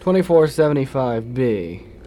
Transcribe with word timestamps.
2475B. 0.00 1.97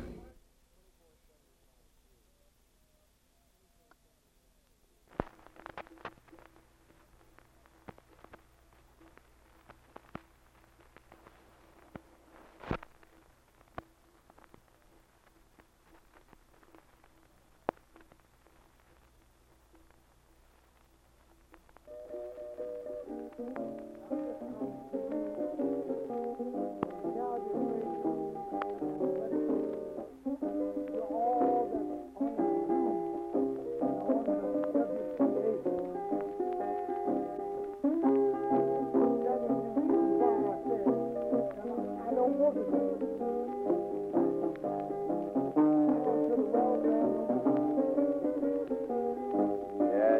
Yeah, 42.53 42.59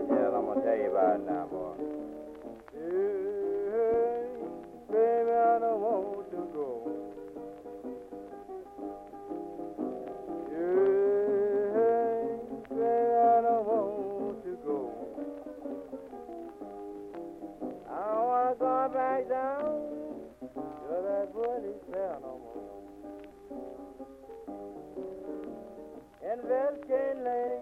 yeah, 0.09 0.27
I'm 0.31 0.45
gonna 0.45 0.62
tell 0.63 0.77
you 0.77 0.91
about 0.91 1.16
it 1.20 1.26
now, 1.26 1.48
boy. 1.52 1.61
Bloody 21.34 21.74
cell 21.91 22.20
no 22.21 22.34
more. 22.43 22.82
And 26.23 26.41
Velcade 26.41 27.23
Lane 27.23 27.62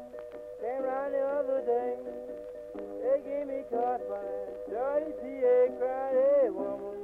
came 0.61 0.83
round 0.83 1.13
the 1.13 1.21
other 1.21 1.61
day. 1.65 1.95
They 2.75 3.19
gave 3.29 3.47
me 3.47 3.63
caught 3.69 4.01
by 4.09 4.21
dirty 4.69 5.11
PA 5.21 5.57
cried, 5.77 6.13
hey 6.13 6.49
woman, 6.49 6.99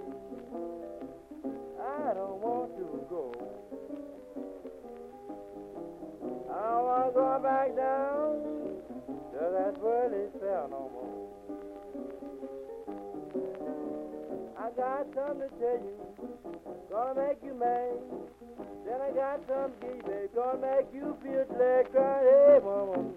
I 1.79 2.13
don't 2.13 2.41
want 2.41 2.75
to 2.77 3.05
go. 3.09 3.33
I 6.49 6.53
don't 6.69 6.85
want 6.85 7.05
to 7.05 7.11
go 7.13 7.39
back 7.43 7.75
down 7.75 8.31
to 9.33 9.39
that 9.53 9.77
whirly 9.79 10.29
cell 10.39 10.67
no 10.69 10.89
more. 10.93 11.24
I 14.65 14.69
got 14.71 15.05
something 15.13 15.47
to 15.47 15.55
tell 15.59 15.77
you, 15.77 15.93
gonna 16.89 17.27
make 17.27 17.37
you 17.45 17.53
mad. 17.53 18.01
Then 18.83 18.99
I 18.99 19.11
got 19.11 19.39
something 19.47 19.77
to 19.79 19.95
give 19.95 20.07
you, 20.07 20.29
gonna 20.33 20.57
make 20.59 20.87
you 20.91 21.15
feel 21.21 21.45
glad, 21.55 21.91
cry, 21.91 22.23
hey 22.23 22.59
woman. 22.63 23.13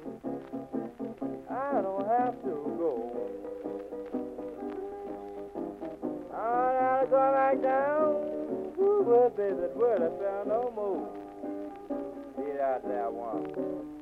I 1.49 1.81
don't 1.81 2.07
have 2.07 2.35
to 2.43 2.53
go. 2.77 2.93
I 6.35 6.37
gotta 6.81 7.07
go 7.07 7.33
back 7.33 7.63
down. 7.63 8.13
Ooh, 8.79 9.03
well, 9.07 9.31
baby, 9.31 9.57
that 9.57 9.73
I 9.73 10.11
found 10.21 10.49
no 10.49 10.71
more. 10.77 11.09
Get 12.37 12.61
out 12.61 12.83
there, 12.87 13.11
one. 13.11 13.98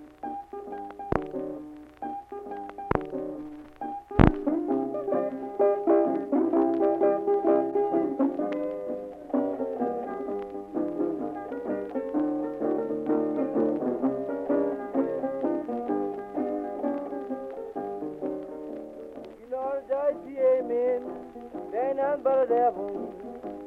Nothing 22.17 22.23
but 22.23 22.45
a 22.45 22.47
devil. 22.49 23.15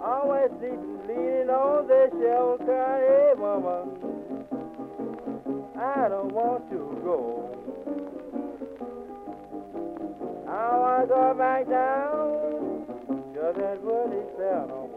Always 0.02 0.50
sleeping, 0.60 1.00
leaning 1.08 1.50
on 1.50 1.88
their 1.88 2.10
shovel, 2.10 2.58
crying, 2.66 3.04
hey, 3.08 3.34
mama, 3.38 3.86
I 5.78 6.10
don't 6.10 6.32
want 6.32 6.70
to 6.70 7.02
go. 7.04 7.46
I 10.48 10.78
want 10.78 11.02
to 11.02 11.14
go 11.14 11.34
back 11.38 11.70
down, 11.70 12.86
just 13.34 13.58
that 13.60 13.82
woody 13.84 14.24
cell 14.38 14.89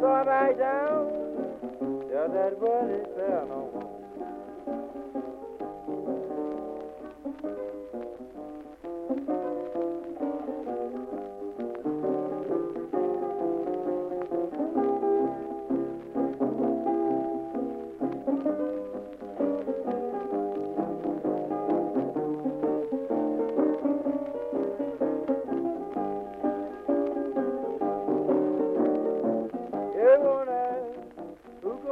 go 0.00 0.24
back 0.24 0.58
down. 0.58 1.10
Just 2.08 2.32
that 2.34 2.60
buddy 2.60 3.02
fell 3.16 3.46
no 3.48 3.70
more. 3.74 3.97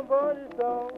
This 0.08 0.56
song 0.58 0.90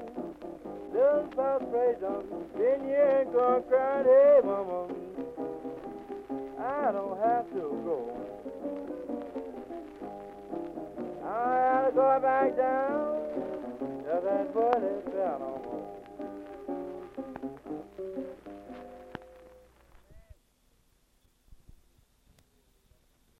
does 0.93 1.33
about 1.33 1.63
on. 2.03 2.25
Then 2.57 2.89
you 2.89 2.97
ain't 2.97 3.33
gonna 3.33 3.63
cry, 3.63 4.03
hey 4.03 4.41
mama, 4.45 4.89
I 6.61 6.93
don't 6.93 7.19
have 7.23 7.49
to 7.55 7.61
go. 7.85 7.99
I 11.25 11.91
gotta 11.91 11.93
go 11.95 12.21
back 12.21 12.57
down 12.57 13.18